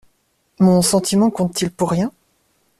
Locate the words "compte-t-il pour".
1.29-1.91